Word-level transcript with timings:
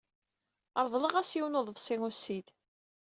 Reḍleɣ-as 0.83 1.31
yiwen 1.35 1.53
n 1.57 1.59
uḍebsi 1.59 1.95
ussid. 2.07 2.47